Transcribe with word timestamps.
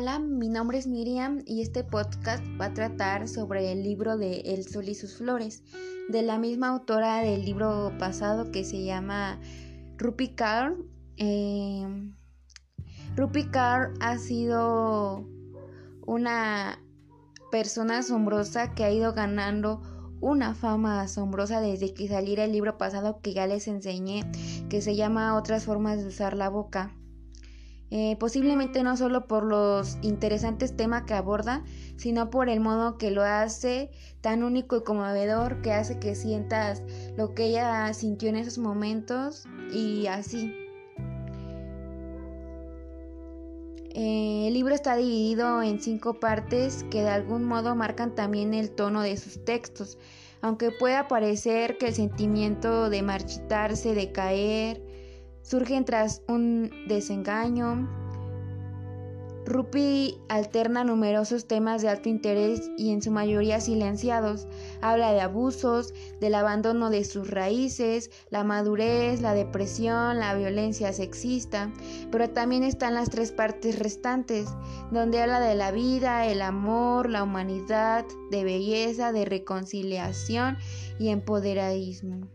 Hola, 0.00 0.18
mi 0.18 0.48
nombre 0.48 0.78
es 0.78 0.86
Miriam 0.86 1.42
y 1.44 1.60
este 1.60 1.84
podcast 1.84 2.42
va 2.58 2.66
a 2.66 2.72
tratar 2.72 3.28
sobre 3.28 3.70
el 3.70 3.82
libro 3.82 4.16
de 4.16 4.40
El 4.46 4.66
Sol 4.66 4.88
y 4.88 4.94
sus 4.94 5.18
Flores, 5.18 5.62
de 6.08 6.22
la 6.22 6.38
misma 6.38 6.68
autora 6.68 7.18
del 7.18 7.44
libro 7.44 7.92
pasado 7.98 8.50
que 8.50 8.64
se 8.64 8.82
llama 8.82 9.38
Rupi 9.98 10.28
Kaur. 10.28 10.86
Eh, 11.18 11.86
Rupi 13.14 13.50
Kaur 13.50 13.92
ha 14.00 14.16
sido 14.16 15.28
una 16.06 16.82
persona 17.50 17.98
asombrosa 17.98 18.72
que 18.72 18.84
ha 18.84 18.90
ido 18.90 19.12
ganando 19.12 19.82
una 20.22 20.54
fama 20.54 21.02
asombrosa 21.02 21.60
desde 21.60 21.92
que 21.92 22.08
saliera 22.08 22.44
el 22.44 22.52
libro 22.52 22.78
pasado 22.78 23.20
que 23.20 23.34
ya 23.34 23.46
les 23.46 23.68
enseñé, 23.68 24.24
que 24.70 24.80
se 24.80 24.96
llama 24.96 25.36
Otras 25.36 25.66
formas 25.66 26.00
de 26.00 26.06
usar 26.06 26.38
la 26.38 26.48
boca. 26.48 26.96
Eh, 27.92 28.16
posiblemente 28.20 28.84
no 28.84 28.96
solo 28.96 29.26
por 29.26 29.44
los 29.44 29.98
interesantes 30.02 30.76
temas 30.76 31.02
que 31.02 31.14
aborda, 31.14 31.64
sino 31.96 32.30
por 32.30 32.48
el 32.48 32.60
modo 32.60 32.98
que 32.98 33.10
lo 33.10 33.22
hace 33.22 33.90
tan 34.20 34.44
único 34.44 34.76
y 34.76 34.84
conmovedor 34.84 35.60
que 35.60 35.72
hace 35.72 35.98
que 35.98 36.14
sientas 36.14 36.82
lo 37.16 37.34
que 37.34 37.46
ella 37.46 37.92
sintió 37.92 38.28
en 38.28 38.36
esos 38.36 38.58
momentos 38.58 39.46
y 39.72 40.06
así. 40.06 40.54
Eh, 43.92 44.46
el 44.46 44.54
libro 44.54 44.72
está 44.72 44.94
dividido 44.94 45.60
en 45.62 45.80
cinco 45.80 46.20
partes 46.20 46.84
que 46.92 47.02
de 47.02 47.08
algún 47.08 47.44
modo 47.44 47.74
marcan 47.74 48.14
también 48.14 48.54
el 48.54 48.70
tono 48.70 49.02
de 49.02 49.16
sus 49.16 49.44
textos, 49.44 49.98
aunque 50.42 50.70
pueda 50.70 51.08
parecer 51.08 51.76
que 51.76 51.88
el 51.88 51.94
sentimiento 51.94 52.88
de 52.88 53.02
marchitarse, 53.02 53.94
de 53.94 54.12
caer, 54.12 54.80
surgen 55.42 55.84
tras 55.84 56.22
un 56.28 56.70
desengaño. 56.88 57.88
Rupi 59.46 60.20
alterna 60.28 60.84
numerosos 60.84 61.48
temas 61.48 61.82
de 61.82 61.88
alto 61.88 62.08
interés 62.08 62.70
y 62.76 62.92
en 62.92 63.02
su 63.02 63.10
mayoría 63.10 63.58
silenciados. 63.60 64.46
Habla 64.80 65.12
de 65.12 65.22
abusos, 65.22 65.92
del 66.20 66.36
abandono 66.36 66.88
de 66.88 67.04
sus 67.04 67.28
raíces, 67.30 68.10
la 68.28 68.44
madurez, 68.44 69.20
la 69.22 69.34
depresión, 69.34 70.20
la 70.20 70.34
violencia 70.34 70.92
sexista, 70.92 71.72
pero 72.12 72.30
también 72.30 72.62
están 72.62 72.94
las 72.94 73.10
tres 73.10 73.32
partes 73.32 73.78
restantes, 73.78 74.46
donde 74.92 75.20
habla 75.20 75.40
de 75.40 75.56
la 75.56 75.72
vida, 75.72 76.26
el 76.26 76.42
amor, 76.42 77.10
la 77.10 77.24
humanidad, 77.24 78.04
de 78.30 78.44
belleza, 78.44 79.10
de 79.10 79.24
reconciliación 79.24 80.58
y 81.00 81.08
empoderadismo. 81.08 82.28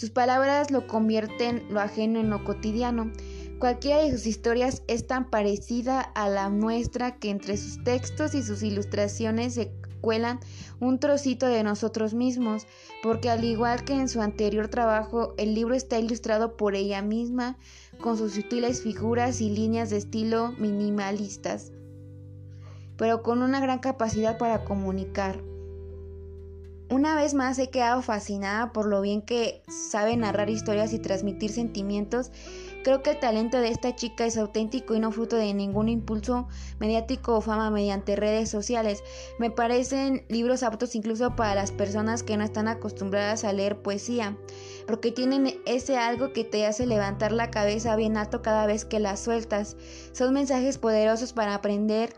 Sus 0.00 0.08
palabras 0.08 0.70
lo 0.70 0.86
convierten 0.86 1.62
lo 1.68 1.78
ajeno 1.78 2.20
en 2.20 2.30
lo 2.30 2.42
cotidiano. 2.42 3.12
Cualquiera 3.58 4.00
de 4.00 4.10
sus 4.10 4.24
historias 4.24 4.82
es 4.88 5.06
tan 5.06 5.28
parecida 5.28 6.00
a 6.00 6.30
la 6.30 6.48
nuestra 6.48 7.18
que 7.18 7.28
entre 7.28 7.58
sus 7.58 7.84
textos 7.84 8.34
y 8.34 8.42
sus 8.42 8.62
ilustraciones 8.62 9.52
se 9.52 9.74
cuelan 10.00 10.40
un 10.80 11.00
trocito 11.00 11.44
de 11.48 11.62
nosotros 11.64 12.14
mismos, 12.14 12.66
porque 13.02 13.28
al 13.28 13.44
igual 13.44 13.84
que 13.84 13.92
en 13.92 14.08
su 14.08 14.22
anterior 14.22 14.68
trabajo, 14.68 15.34
el 15.36 15.54
libro 15.54 15.74
está 15.74 15.98
ilustrado 15.98 16.56
por 16.56 16.76
ella 16.76 17.02
misma, 17.02 17.58
con 18.00 18.16
sus 18.16 18.32
sutiles 18.32 18.80
figuras 18.80 19.42
y 19.42 19.50
líneas 19.50 19.90
de 19.90 19.98
estilo 19.98 20.52
minimalistas, 20.52 21.72
pero 22.96 23.22
con 23.22 23.42
una 23.42 23.60
gran 23.60 23.80
capacidad 23.80 24.38
para 24.38 24.64
comunicar. 24.64 25.49
Una 26.90 27.14
vez 27.14 27.34
más 27.34 27.56
he 27.60 27.70
quedado 27.70 28.02
fascinada 28.02 28.72
por 28.72 28.86
lo 28.86 29.00
bien 29.00 29.22
que 29.22 29.62
sabe 29.68 30.16
narrar 30.16 30.50
historias 30.50 30.92
y 30.92 30.98
transmitir 30.98 31.52
sentimientos. 31.52 32.32
Creo 32.82 33.00
que 33.00 33.10
el 33.10 33.20
talento 33.20 33.60
de 33.60 33.68
esta 33.68 33.94
chica 33.94 34.26
es 34.26 34.36
auténtico 34.36 34.96
y 34.96 35.00
no 35.00 35.12
fruto 35.12 35.36
de 35.36 35.54
ningún 35.54 35.88
impulso 35.88 36.48
mediático 36.80 37.36
o 37.36 37.40
fama 37.40 37.70
mediante 37.70 38.16
redes 38.16 38.50
sociales. 38.50 39.04
Me 39.38 39.52
parecen 39.52 40.24
libros 40.28 40.64
aptos 40.64 40.96
incluso 40.96 41.36
para 41.36 41.54
las 41.54 41.70
personas 41.70 42.24
que 42.24 42.36
no 42.36 42.42
están 42.42 42.66
acostumbradas 42.66 43.44
a 43.44 43.52
leer 43.52 43.82
poesía, 43.82 44.36
porque 44.88 45.12
tienen 45.12 45.60
ese 45.66 45.96
algo 45.96 46.32
que 46.32 46.42
te 46.42 46.66
hace 46.66 46.86
levantar 46.86 47.30
la 47.30 47.52
cabeza 47.52 47.94
bien 47.94 48.16
alto 48.16 48.42
cada 48.42 48.66
vez 48.66 48.84
que 48.84 48.98
las 48.98 49.20
sueltas. 49.20 49.76
Son 50.12 50.34
mensajes 50.34 50.78
poderosos 50.78 51.32
para 51.34 51.54
aprender 51.54 52.14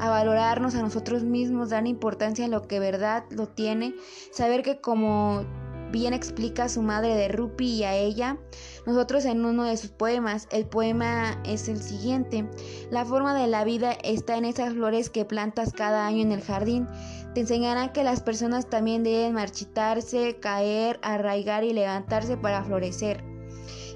a 0.00 0.08
valorarnos 0.08 0.74
a 0.74 0.82
nosotros 0.82 1.22
mismos, 1.22 1.70
dar 1.70 1.86
importancia 1.86 2.46
a 2.46 2.48
lo 2.48 2.66
que 2.66 2.80
verdad 2.80 3.24
lo 3.30 3.46
tiene, 3.48 3.94
saber 4.32 4.62
que 4.62 4.80
como 4.80 5.44
bien 5.92 6.14
explica 6.14 6.68
su 6.68 6.82
madre 6.82 7.14
de 7.16 7.28
Rupi 7.28 7.66
y 7.66 7.84
a 7.84 7.94
ella, 7.94 8.38
nosotros 8.86 9.24
en 9.24 9.44
uno 9.44 9.64
de 9.64 9.76
sus 9.76 9.90
poemas, 9.90 10.48
el 10.50 10.66
poema 10.66 11.40
es 11.44 11.68
el 11.68 11.82
siguiente, 11.82 12.48
la 12.90 13.04
forma 13.04 13.34
de 13.34 13.46
la 13.46 13.64
vida 13.64 13.92
está 14.02 14.36
en 14.36 14.44
esas 14.46 14.72
flores 14.72 15.10
que 15.10 15.24
plantas 15.24 15.72
cada 15.72 16.06
año 16.06 16.22
en 16.22 16.32
el 16.32 16.42
jardín, 16.42 16.88
te 17.34 17.40
enseñarán 17.40 17.92
que 17.92 18.02
las 18.02 18.22
personas 18.22 18.68
también 18.68 19.04
deben 19.04 19.34
marchitarse, 19.34 20.36
caer, 20.40 20.98
arraigar 21.02 21.64
y 21.64 21.72
levantarse 21.72 22.36
para 22.36 22.64
florecer. 22.64 23.29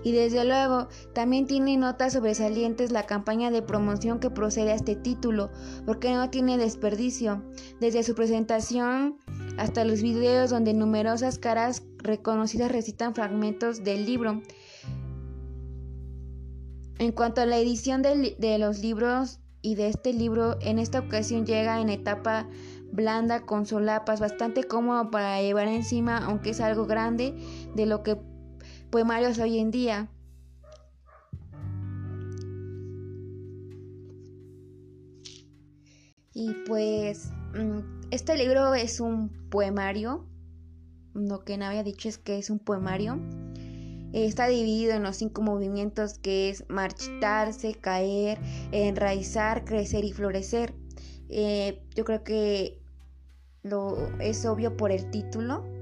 Y 0.05 0.13
desde 0.13 0.45
luego, 0.45 0.89
también 1.15 1.47
tiene 1.47 1.79
notas 1.79 2.13
sobresalientes 2.13 2.93
la 2.93 3.07
campaña 3.07 3.51
de 3.51 3.63
promoción 3.63 4.21
que 4.21 4.29
procede 4.29 4.73
a 4.73 4.75
este 4.75 4.95
título, 4.95 5.51
porque 5.87 6.13
no 6.13 6.29
tiene 6.29 6.59
desperdicio. 6.59 7.43
Desde 7.81 8.03
su 8.03 8.15
presentación 8.15 9.17
hasta 9.57 9.85
los 9.85 10.03
videos 10.03 10.51
donde 10.51 10.75
numerosas 10.75 11.39
caras 11.39 11.83
reconocidas 11.97 12.71
recitan 12.71 13.15
fragmentos 13.15 13.83
del 13.83 14.05
libro. 14.05 14.43
En 16.99 17.13
cuanto 17.13 17.41
a 17.41 17.47
la 17.47 17.59
edición 17.59 18.03
de, 18.03 18.59
los 18.59 18.81
libros 18.81 19.41
y 19.63 19.75
de 19.75 19.89
este 19.89 20.13
libro, 20.13 20.59
en 20.61 20.79
esta 20.79 21.01
ocasión 21.01 21.47
llega 21.47 21.81
en 21.81 21.89
etapa 21.89 22.47
blanda 22.93 23.41
con 23.47 23.67
solapas, 23.67 24.21
bastante 24.21 24.65
cómodo 24.65 25.11
para 25.11 25.41
llevar 25.41 25.67
encima, 25.67 26.19
aunque 26.19 26.51
es 26.51 26.61
algo 26.61 26.87
grande 26.87 27.35
de 27.75 27.87
lo 27.87 28.03
que 28.03 28.17
poemarios 28.95 29.41
hoy 29.41 29.59
en 29.59 29.73
día. 29.73 30.09
Y 36.33 36.53
pues 36.69 37.31
mm, 37.55 38.13
este 38.13 38.37
libro 38.37 38.73
es 38.75 39.01
un 39.01 39.31
poemario. 39.51 40.25
Lo 41.13 41.45
que 41.45 41.59
no 41.59 41.65
había 41.65 41.83
dicho 41.83 42.09
es 42.09 42.19
que 42.19 42.39
es 42.39 42.51
un 42.51 42.61
poemario. 42.61 43.19
Está 44.13 44.47
dividido 44.47 44.93
en 44.93 45.03
los 45.03 45.17
cinco 45.17 45.43
movimientos 45.43 46.21
que 46.21 46.51
es 46.51 46.65
marchitarse, 46.69 47.75
caer, 47.75 48.39
enraizar, 48.71 49.65
crecer 49.65 50.05
y 50.05 50.13
florecer. 50.13 50.73
Eh, 51.29 51.83
yo 51.97 52.05
creo 52.05 52.23
que 52.23 52.81
es 54.21 54.47
obvio 54.47 54.77
por 54.77 54.93
el 54.93 55.11
título. 55.11 55.74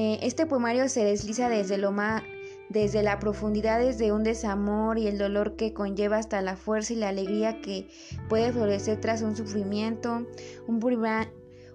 Eh, 0.00 0.20
este 0.22 0.46
poemario 0.46 0.88
se 0.88 1.02
desliza 1.02 1.48
desde 1.48 1.76
lo 1.76 1.90
más 1.90 2.22
desde 2.68 3.02
la 3.02 3.18
profundidades 3.18 3.98
de 3.98 4.12
un 4.12 4.22
desamor 4.22 4.96
y 4.96 5.08
el 5.08 5.18
dolor 5.18 5.56
que 5.56 5.72
conlleva 5.72 6.18
hasta 6.18 6.40
la 6.40 6.54
fuerza 6.54 6.92
y 6.92 6.96
la 6.96 7.08
alegría 7.08 7.60
que 7.60 7.88
puede 8.28 8.52
florecer 8.52 9.00
tras 9.00 9.22
un 9.22 9.34
sufrimiento, 9.34 10.24
un, 10.68 10.80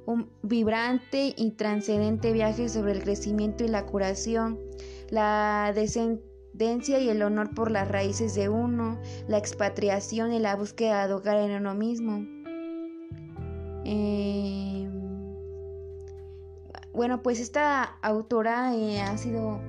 un 0.05 0.29
vibrante 0.41 1.33
y 1.35 1.51
trascendente 1.51 2.31
viaje 2.31 2.69
sobre 2.69 2.93
el 2.93 3.03
crecimiento 3.03 3.65
y 3.65 3.67
la 3.67 3.85
curación, 3.85 4.57
la 5.09 5.73
descendencia 5.75 6.99
y 6.99 7.09
el 7.09 7.23
honor 7.23 7.53
por 7.53 7.71
las 7.71 7.89
raíces 7.89 8.35
de 8.35 8.47
uno, 8.47 9.01
la 9.27 9.37
expatriación 9.37 10.31
y 10.31 10.39
la 10.39 10.55
búsqueda 10.55 11.09
de 11.09 11.13
hogar 11.13 11.39
en 11.39 11.57
uno 11.57 11.75
mismo. 11.75 12.25
Eh, 13.83 14.72
bueno, 16.93 17.23
pues 17.23 17.39
esta 17.39 17.83
autora 18.01 18.75
eh, 18.75 19.01
ha 19.01 19.17
sido, 19.17 19.59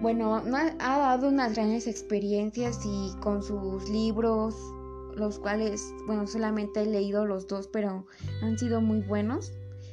bueno, 0.00 0.42
ha 0.78 0.98
dado 0.98 1.28
unas 1.28 1.54
grandes 1.54 1.86
experiencias 1.86 2.80
y 2.84 3.12
con 3.20 3.42
sus 3.42 3.88
libros, 3.90 4.56
los 5.14 5.38
cuales, 5.38 5.92
bueno, 6.06 6.26
solamente 6.26 6.82
he 6.82 6.86
leído 6.86 7.26
los 7.26 7.46
dos, 7.46 7.68
pero 7.68 8.06
han 8.42 8.58
sido 8.58 8.80
muy 8.80 9.00
buenos. 9.00 9.52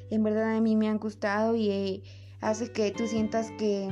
En 0.09 0.23
verdad 0.23 0.55
a 0.55 0.61
mí 0.61 0.75
me 0.75 0.87
han 0.87 0.97
gustado 0.97 1.55
y 1.55 1.69
eh, 1.69 2.03
hace 2.39 2.71
que 2.71 2.91
tú 2.91 3.07
sientas 3.07 3.51
que 3.57 3.87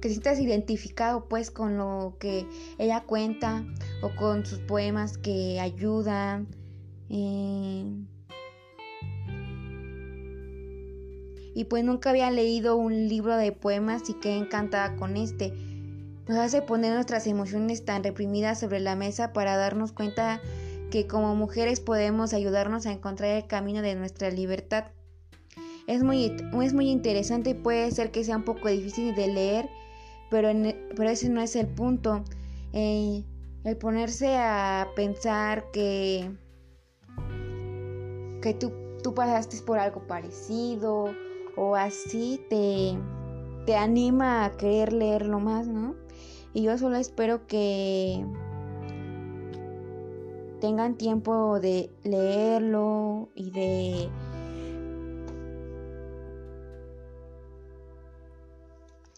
que 0.00 0.10
sientas 0.10 0.38
identificado 0.38 1.30
pues 1.30 1.50
con 1.50 1.78
lo 1.78 2.18
que 2.20 2.46
ella 2.76 3.04
cuenta 3.04 3.64
o 4.02 4.14
con 4.14 4.44
sus 4.44 4.58
poemas 4.58 5.16
que 5.16 5.58
ayudan. 5.58 6.46
Eh, 7.08 7.86
y 11.54 11.64
pues 11.64 11.84
nunca 11.84 12.10
había 12.10 12.30
leído 12.30 12.76
un 12.76 13.08
libro 13.08 13.36
de 13.36 13.52
poemas 13.52 14.10
y 14.10 14.14
quedé 14.14 14.36
encantada 14.36 14.96
con 14.96 15.16
este. 15.16 15.54
Nos 16.26 16.38
hace 16.38 16.62
poner 16.62 16.94
nuestras 16.94 17.26
emociones 17.26 17.84
tan 17.84 18.02
reprimidas 18.02 18.58
sobre 18.58 18.80
la 18.80 18.96
mesa 18.96 19.32
para 19.32 19.56
darnos 19.56 19.92
cuenta 19.92 20.40
que 20.90 21.06
como 21.06 21.36
mujeres 21.36 21.80
podemos 21.80 22.34
ayudarnos 22.34 22.86
a 22.86 22.92
encontrar 22.92 23.30
el 23.30 23.46
camino 23.46 23.82
de 23.82 23.94
nuestra 23.94 24.30
libertad. 24.30 24.86
Es 25.86 26.02
muy, 26.02 26.34
es 26.62 26.72
muy 26.72 26.90
interesante 26.90 27.54
puede 27.54 27.90
ser 27.90 28.10
que 28.10 28.24
sea 28.24 28.36
un 28.36 28.44
poco 28.44 28.68
difícil 28.68 29.14
de 29.14 29.28
leer, 29.28 29.68
pero, 30.30 30.48
pero 30.96 31.10
ese 31.10 31.28
no 31.28 31.40
es 31.40 31.54
el 31.56 31.66
punto. 31.66 32.24
El 32.72 33.24
ponerse 33.78 34.36
a 34.36 34.88
pensar 34.96 35.70
que, 35.72 36.30
que 38.42 38.54
tú, 38.54 38.72
tú 39.02 39.14
pasaste 39.14 39.58
por 39.64 39.78
algo 39.78 40.06
parecido 40.06 41.14
o 41.56 41.76
así 41.76 42.40
te, 42.48 42.98
te 43.66 43.76
anima 43.76 44.44
a 44.44 44.52
querer 44.52 44.92
leerlo 44.92 45.40
más, 45.40 45.66
¿no? 45.66 45.94
Y 46.52 46.62
yo 46.62 46.78
solo 46.78 46.96
espero 46.96 47.46
que 47.46 48.24
tengan 50.60 50.94
tiempo 50.96 51.60
de 51.60 51.90
leerlo 52.04 53.28
y 53.34 53.50
de 53.50 54.08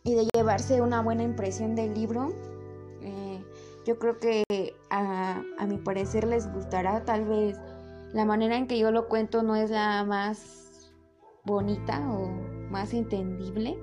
y 0.02 0.14
de 0.14 0.28
llevarse 0.34 0.80
una 0.80 1.02
buena 1.02 1.24
impresión 1.24 1.74
del 1.74 1.92
libro. 1.94 2.32
Eh, 3.02 3.44
yo 3.84 3.98
creo 3.98 4.18
que 4.18 4.44
a, 4.88 5.42
a, 5.58 5.66
mi 5.66 5.78
parecer 5.78 6.26
les 6.26 6.50
gustará. 6.52 7.04
Tal 7.04 7.24
vez 7.24 7.58
la 8.12 8.24
manera 8.24 8.56
en 8.56 8.68
que 8.68 8.78
yo 8.78 8.90
lo 8.92 9.08
cuento 9.08 9.42
no 9.42 9.56
es 9.56 9.70
la 9.70 10.04
más 10.04 10.65
bonita 11.46 12.00
o 12.10 12.28
más 12.70 12.92
entendible. 12.92 13.78